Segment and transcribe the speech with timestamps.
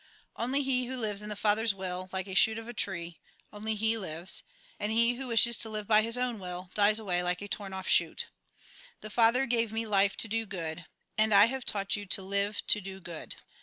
[0.35, 3.19] Only he who lives in the Father's will, like a shoot of a tree,
[3.53, 4.41] only he lives;
[4.79, 7.71] and he who wishes to live by his own will, dies away like a torn
[7.71, 8.25] off shoot."
[9.01, 10.87] The Father gave me life to do good,
[11.19, 13.35] and I have taught you to live to do good.